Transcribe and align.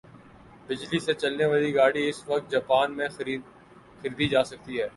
بجلی 0.67 0.99
سے 0.99 1.13
چلنے 1.13 1.45
والی 1.45 1.73
گاڑی 1.75 2.07
اس 2.09 2.23
وقت 2.27 2.51
جاپان 2.51 2.95
میں 2.97 3.07
خریدی 3.17 4.27
جاسکتی 4.27 4.81
ھے 4.81 4.87